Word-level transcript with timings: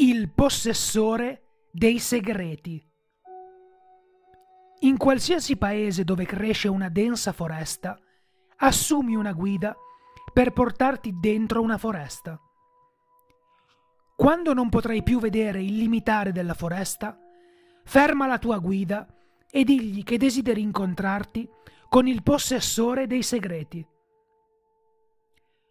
Il 0.00 0.30
possessore 0.30 1.64
dei 1.72 1.98
segreti. 1.98 2.80
In 4.82 4.96
qualsiasi 4.96 5.56
paese 5.56 6.04
dove 6.04 6.24
cresce 6.24 6.68
una 6.68 6.88
densa 6.88 7.32
foresta, 7.32 7.98
assumi 8.58 9.16
una 9.16 9.32
guida 9.32 9.76
per 10.32 10.52
portarti 10.52 11.18
dentro 11.18 11.62
una 11.62 11.78
foresta. 11.78 12.40
Quando 14.14 14.54
non 14.54 14.68
potrai 14.68 15.02
più 15.02 15.18
vedere 15.18 15.64
il 15.64 15.76
limitare 15.76 16.30
della 16.30 16.54
foresta, 16.54 17.18
ferma 17.82 18.28
la 18.28 18.38
tua 18.38 18.58
guida 18.58 19.04
e 19.50 19.64
digli 19.64 20.04
che 20.04 20.16
desideri 20.16 20.60
incontrarti 20.60 21.50
con 21.88 22.06
il 22.06 22.22
possessore 22.22 23.08
dei 23.08 23.24
segreti. 23.24 23.84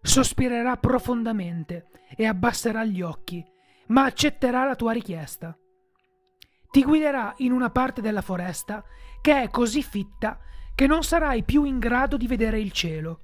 Sospirerà 0.00 0.78
profondamente 0.78 1.88
e 2.16 2.24
abbasserà 2.24 2.84
gli 2.84 3.02
occhi 3.02 3.52
ma 3.88 4.04
accetterà 4.04 4.64
la 4.64 4.76
tua 4.76 4.92
richiesta. 4.92 5.56
Ti 6.70 6.82
guiderà 6.82 7.34
in 7.38 7.52
una 7.52 7.70
parte 7.70 8.00
della 8.00 8.22
foresta 8.22 8.82
che 9.20 9.42
è 9.42 9.48
così 9.48 9.82
fitta 9.82 10.38
che 10.74 10.86
non 10.86 11.02
sarai 11.02 11.44
più 11.44 11.64
in 11.64 11.78
grado 11.78 12.16
di 12.16 12.26
vedere 12.26 12.58
il 12.60 12.72
cielo. 12.72 13.20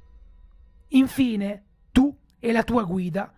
Infine, 0.89 1.65
tu 1.91 2.17
e 2.39 2.53
la 2.53 2.63
tua 2.63 2.85
guida 2.85 3.33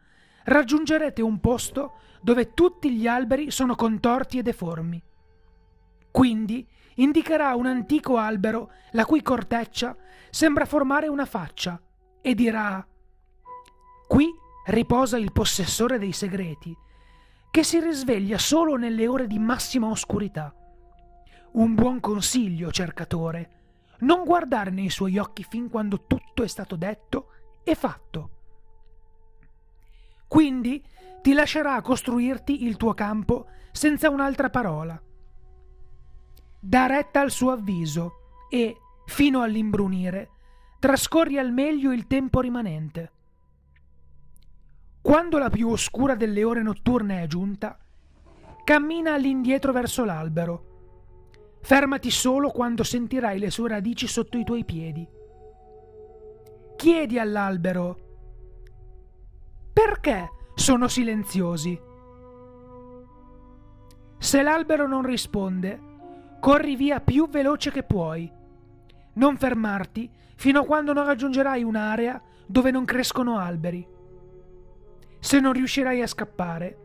raggiungerete 0.44 1.22
un 1.22 1.40
posto 1.40 1.94
dove 2.20 2.52
tutti 2.52 2.92
gli 2.92 3.06
alberi 3.06 3.50
sono 3.50 3.74
contorti 3.74 4.38
e 4.38 4.42
deformi. 4.42 5.02
Quindi 6.10 6.68
indicherà 6.96 7.54
un 7.54 7.66
antico 7.66 8.18
albero 8.18 8.70
la 8.90 9.06
cui 9.06 9.22
corteccia 9.22 9.96
sembra 10.30 10.66
formare 10.66 11.08
una 11.08 11.24
faccia 11.24 11.80
e 12.20 12.34
dirà 12.34 12.86
Qui 14.06 14.30
riposa 14.66 15.16
il 15.16 15.32
possessore 15.32 15.98
dei 15.98 16.12
segreti 16.12 16.76
che 17.52 17.64
si 17.64 17.78
risveglia 17.80 18.38
solo 18.38 18.76
nelle 18.76 19.06
ore 19.06 19.26
di 19.26 19.38
massima 19.38 19.86
oscurità. 19.88 20.54
Un 21.52 21.74
buon 21.74 22.00
consiglio, 22.00 22.72
cercatore, 22.72 23.50
non 23.98 24.24
guardare 24.24 24.70
nei 24.70 24.88
suoi 24.88 25.18
occhi 25.18 25.44
fin 25.44 25.68
quando 25.68 26.06
tutto 26.06 26.42
è 26.42 26.46
stato 26.46 26.76
detto 26.76 27.26
e 27.62 27.74
fatto. 27.74 28.30
Quindi 30.26 30.82
ti 31.20 31.34
lascerà 31.34 31.78
costruirti 31.82 32.64
il 32.64 32.78
tuo 32.78 32.94
campo 32.94 33.48
senza 33.70 34.08
un'altra 34.08 34.48
parola. 34.48 34.98
Da 36.58 36.86
retta 36.86 37.20
al 37.20 37.30
suo 37.30 37.50
avviso 37.50 38.46
e, 38.48 38.78
fino 39.04 39.42
all'imbrunire, 39.42 40.30
trascorri 40.78 41.36
al 41.36 41.52
meglio 41.52 41.92
il 41.92 42.06
tempo 42.06 42.40
rimanente. 42.40 43.12
Quando 45.02 45.36
la 45.38 45.50
più 45.50 45.68
oscura 45.68 46.14
delle 46.14 46.44
ore 46.44 46.62
notturne 46.62 47.22
è 47.22 47.26
giunta, 47.26 47.76
cammina 48.62 49.14
all'indietro 49.14 49.72
verso 49.72 50.04
l'albero. 50.04 50.66
Fermati 51.60 52.10
solo 52.10 52.50
quando 52.50 52.84
sentirai 52.84 53.40
le 53.40 53.50
sue 53.50 53.68
radici 53.68 54.06
sotto 54.06 54.38
i 54.38 54.44
tuoi 54.44 54.64
piedi. 54.64 55.06
Chiedi 56.76 57.18
all'albero 57.18 57.98
perché 59.72 60.30
sono 60.54 60.86
silenziosi. 60.86 61.80
Se 64.18 64.42
l'albero 64.42 64.86
non 64.86 65.02
risponde, 65.02 65.80
corri 66.40 66.76
via 66.76 67.00
più 67.00 67.28
veloce 67.28 67.72
che 67.72 67.82
puoi. 67.82 68.30
Non 69.14 69.36
fermarti 69.36 70.08
fino 70.36 70.60
a 70.60 70.64
quando 70.64 70.92
non 70.92 71.04
raggiungerai 71.06 71.64
un'area 71.64 72.22
dove 72.46 72.70
non 72.70 72.84
crescono 72.84 73.38
alberi. 73.38 73.84
Se 75.24 75.38
non 75.38 75.52
riuscirai 75.52 76.02
a 76.02 76.06
scappare, 76.08 76.76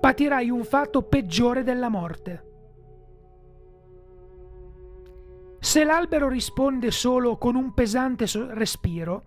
patirai 0.00 0.48
un 0.48 0.64
fatto 0.64 1.02
peggiore 1.02 1.62
della 1.64 1.90
morte. 1.90 2.44
Se 5.60 5.84
l'albero 5.84 6.28
risponde 6.28 6.90
solo 6.90 7.36
con 7.36 7.54
un 7.54 7.74
pesante 7.74 8.24
respiro, 8.54 9.24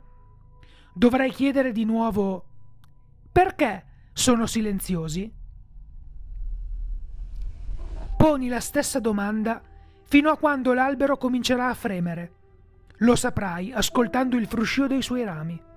dovrai 0.91 1.29
chiedere 1.29 1.71
di 1.71 1.85
nuovo 1.85 2.45
perché 3.31 3.85
sono 4.11 4.47
silenziosi? 4.47 5.31
Poni 8.17 8.47
la 8.47 8.59
stessa 8.59 8.99
domanda 8.99 9.61
fino 10.05 10.31
a 10.31 10.37
quando 10.37 10.73
l'albero 10.73 11.15
comincerà 11.17 11.67
a 11.67 11.75
fremere. 11.75 12.33
Lo 12.97 13.15
saprai 13.15 13.71
ascoltando 13.71 14.35
il 14.35 14.47
fruscio 14.47 14.87
dei 14.87 15.03
suoi 15.03 15.23
rami. 15.23 15.67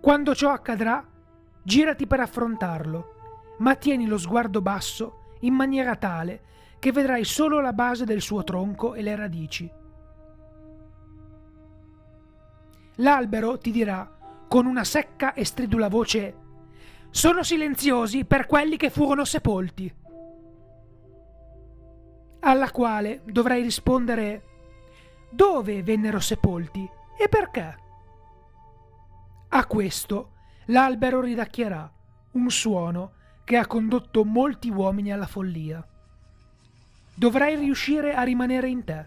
Quando 0.00 0.34
ciò 0.34 0.52
accadrà, 0.52 1.04
girati 1.62 2.06
per 2.06 2.20
affrontarlo, 2.20 3.14
ma 3.58 3.74
tieni 3.74 4.06
lo 4.06 4.16
sguardo 4.16 4.62
basso 4.62 5.34
in 5.40 5.54
maniera 5.54 5.96
tale 5.96 6.42
che 6.78 6.92
vedrai 6.92 7.24
solo 7.24 7.60
la 7.60 7.72
base 7.72 8.04
del 8.04 8.20
suo 8.20 8.44
tronco 8.44 8.94
e 8.94 9.02
le 9.02 9.16
radici. 9.16 9.70
L'albero 12.96 13.58
ti 13.58 13.70
dirà, 13.70 14.16
con 14.48 14.66
una 14.66 14.84
secca 14.84 15.34
e 15.34 15.44
stridula 15.44 15.88
voce, 15.88 16.36
sono 17.10 17.42
silenziosi 17.42 18.24
per 18.24 18.46
quelli 18.46 18.76
che 18.76 18.90
furono 18.90 19.24
sepolti. 19.24 19.92
Alla 22.40 22.70
quale 22.70 23.22
dovrai 23.24 23.62
rispondere, 23.62 24.44
dove 25.30 25.82
vennero 25.82 26.20
sepolti 26.20 26.88
e 27.16 27.28
perché? 27.28 27.86
A 29.50 29.64
questo 29.64 30.32
l'albero 30.66 31.22
ridacchierà, 31.22 31.90
un 32.32 32.50
suono 32.50 33.12
che 33.44 33.56
ha 33.56 33.66
condotto 33.66 34.22
molti 34.24 34.68
uomini 34.68 35.10
alla 35.10 35.26
follia. 35.26 35.82
Dovrai 37.14 37.56
riuscire 37.56 38.14
a 38.14 38.22
rimanere 38.22 38.68
in 38.68 38.84
te. 38.84 39.06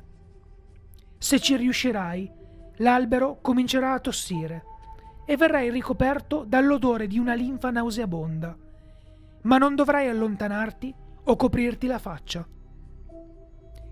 Se 1.20 1.40
ci 1.40 1.56
riuscirai, 1.56 2.32
l'albero 2.78 3.38
comincerà 3.40 3.94
a 3.94 4.00
tossire 4.00 4.64
e 5.26 5.38
verrai 5.38 5.70
ricoperto 5.70 6.44
dall'odore 6.44 7.06
di 7.06 7.20
una 7.20 7.36
linfa 7.36 7.70
nauseabonda, 7.70 8.58
ma 9.44 9.58
non 9.60 9.76
dovrai 9.76 10.10
allontanarti 10.10 10.94
o 11.26 11.36
coprirti 11.36 11.86
la 11.86 12.00
faccia. 12.00 12.48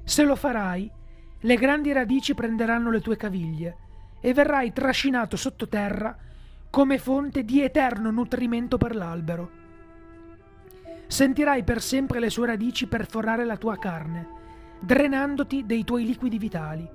Se 0.03 0.23
lo 0.23 0.35
farai, 0.35 0.91
le 1.41 1.55
grandi 1.55 1.91
radici 1.91 2.33
prenderanno 2.33 2.89
le 2.89 3.01
tue 3.01 3.15
caviglie 3.15 3.77
e 4.19 4.33
verrai 4.33 4.73
trascinato 4.73 5.37
sottoterra 5.37 6.17
come 6.69 6.99
fonte 6.99 7.43
di 7.43 7.61
eterno 7.61 8.11
nutrimento 8.11 8.77
per 8.77 8.95
l'albero. 8.95 9.57
Sentirai 11.07 11.63
per 11.63 11.81
sempre 11.81 12.19
le 12.19 12.29
sue 12.29 12.45
radici 12.45 12.85
perforare 12.85 13.43
la 13.43 13.57
tua 13.57 13.77
carne, 13.77 14.27
drenandoti 14.79 15.65
dei 15.65 15.83
tuoi 15.83 16.05
liquidi 16.05 16.37
vitali. 16.37 16.87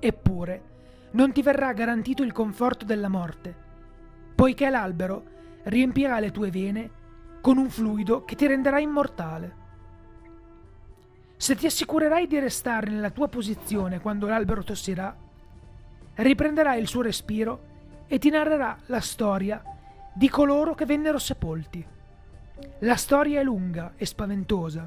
Eppure, 0.00 0.62
non 1.12 1.30
ti 1.30 1.40
verrà 1.40 1.72
garantito 1.72 2.24
il 2.24 2.32
conforto 2.32 2.84
della 2.84 3.08
morte, 3.08 3.54
poiché 4.34 4.68
l'albero 4.68 5.24
riempirà 5.64 6.18
le 6.18 6.32
tue 6.32 6.50
vene 6.50 6.90
con 7.40 7.58
un 7.58 7.70
fluido 7.70 8.24
che 8.24 8.34
ti 8.34 8.48
renderà 8.48 8.80
immortale. 8.80 9.60
Se 11.36 11.54
ti 11.54 11.66
assicurerai 11.66 12.26
di 12.26 12.40
restare 12.40 12.90
nella 12.90 13.10
tua 13.10 13.28
posizione 13.28 14.00
quando 14.00 14.26
l'albero 14.26 14.64
tossirà, 14.64 15.16
riprenderai 16.14 16.80
il 16.80 16.88
suo 16.88 17.02
respiro 17.02 17.70
e 18.12 18.18
ti 18.18 18.28
narrerà 18.28 18.76
la 18.88 19.00
storia 19.00 19.62
di 20.12 20.28
coloro 20.28 20.74
che 20.74 20.84
vennero 20.84 21.18
sepolti. 21.18 21.82
La 22.80 22.96
storia 22.96 23.40
è 23.40 23.42
lunga 23.42 23.94
e 23.96 24.04
spaventosa. 24.04 24.86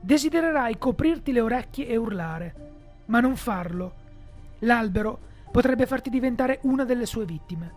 Desidererai 0.00 0.76
coprirti 0.76 1.30
le 1.30 1.38
orecchie 1.38 1.86
e 1.86 1.94
urlare, 1.94 2.54
ma 3.04 3.20
non 3.20 3.36
farlo. 3.36 3.94
L'albero 4.58 5.20
potrebbe 5.52 5.86
farti 5.86 6.10
diventare 6.10 6.58
una 6.62 6.84
delle 6.84 7.06
sue 7.06 7.24
vittime. 7.24 7.72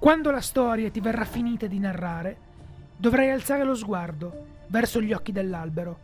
Quando 0.00 0.32
la 0.32 0.40
storia 0.40 0.90
ti 0.90 0.98
verrà 0.98 1.24
finita 1.24 1.68
di 1.68 1.78
narrare, 1.78 2.36
dovrai 2.96 3.30
alzare 3.30 3.62
lo 3.62 3.76
sguardo 3.76 4.46
verso 4.66 5.00
gli 5.00 5.12
occhi 5.12 5.30
dell'albero. 5.30 5.98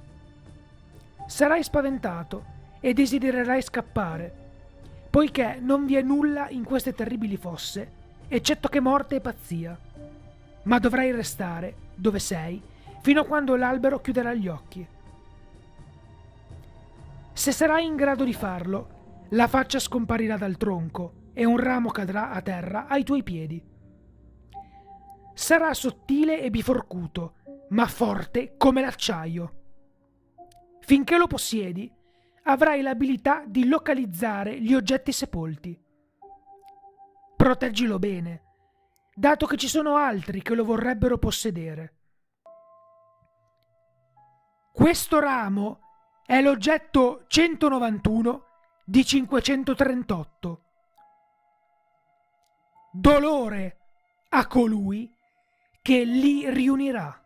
Sarai 1.27 1.65
spaventato 1.65 2.45
e 2.79 2.93
desidererai 2.93 3.61
scappare, 3.63 4.50
poiché 5.11 5.59
non 5.61 5.85
vi 5.85 5.97
è 5.97 6.03
nulla 6.03 6.49
in 6.49 6.63
queste 6.63 6.95
terribili 6.95 7.37
fosse, 7.37 7.99
eccetto 8.29 8.69
che 8.69 8.81
morte 8.81 9.17
e 9.17 9.21
pazzia. 9.21 9.77
Ma 10.63 10.79
dovrai 10.79 11.11
restare 11.11 11.75
dove 11.95 12.21
sei 12.21 12.63
fino 13.01 13.23
a 13.23 13.27
quando 13.27 13.57
l'albero 13.57 14.01
chiuderà 14.01 14.33
gli 14.35 14.47
occhi. 14.47 14.87
Se 17.33 17.53
sarai 17.53 17.87
in 17.87 17.97
grado 17.97 18.25
di 18.25 18.35
farlo, 18.35 18.99
la 19.31 19.49
faccia 19.49 19.79
scomparirà 19.79 20.37
dal 20.37 20.57
tronco 20.57 21.15
e 21.33 21.45
un 21.45 21.57
ramo 21.57 21.91
cadrà 21.91 22.31
a 22.31 22.43
terra 22.43 22.87
ai 22.87 23.03
tuoi 23.03 23.23
piedi. 23.23 23.63
Sarà 25.33 25.73
sottile 25.73 26.43
e 26.43 26.51
biforcuto, 26.51 27.35
ma 27.71 27.87
forte 27.87 28.55
come 28.57 28.81
l'acciaio. 28.81 29.55
Finché 30.81 31.17
lo 31.17 31.27
possiedi, 31.27 31.91
avrai 32.45 32.83
l'abilità 32.83 33.45
di 33.47 33.67
localizzare 33.67 34.61
gli 34.61 34.75
oggetti 34.75 35.13
sepolti. 35.13 35.79
Proteggilo 37.37 37.99
bene. 37.99 38.43
dato 39.15 39.47
che 39.47 39.57
ci 39.57 39.69
sono 39.69 39.97
altri 39.97 40.41
che 40.41 40.55
lo 40.55 40.65
vorrebbero 40.65 41.19
possedere. 41.19 41.95
Questo 44.73 45.19
ramo 45.19 45.81
è 46.25 46.41
l'oggetto 46.41 47.25
191 47.27 48.45
di 48.85 49.05
538. 49.05 50.65
Dolore 52.93 53.79
a 54.31 54.47
colui 54.47 55.13
che 55.83 56.05
li 56.05 56.49
riunirà. 56.49 57.21